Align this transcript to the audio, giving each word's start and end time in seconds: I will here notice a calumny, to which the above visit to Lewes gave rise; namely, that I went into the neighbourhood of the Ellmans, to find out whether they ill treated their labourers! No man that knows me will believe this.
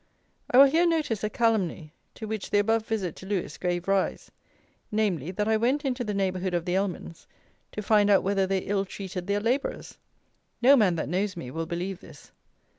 I 0.49 0.57
will 0.57 0.65
here 0.65 0.87
notice 0.87 1.23
a 1.23 1.29
calumny, 1.29 1.93
to 2.15 2.25
which 2.27 2.49
the 2.49 2.57
above 2.57 2.87
visit 2.87 3.15
to 3.17 3.27
Lewes 3.27 3.57
gave 3.57 3.87
rise; 3.87 4.31
namely, 4.91 5.29
that 5.29 5.47
I 5.47 5.57
went 5.57 5.85
into 5.85 6.03
the 6.03 6.15
neighbourhood 6.15 6.55
of 6.55 6.65
the 6.65 6.73
Ellmans, 6.73 7.27
to 7.71 7.83
find 7.83 8.09
out 8.09 8.23
whether 8.23 8.47
they 8.47 8.63
ill 8.63 8.83
treated 8.83 9.27
their 9.27 9.39
labourers! 9.39 9.99
No 10.59 10.75
man 10.75 10.95
that 10.95 11.07
knows 11.07 11.37
me 11.37 11.51
will 11.51 11.67
believe 11.67 11.99
this. 11.99 12.31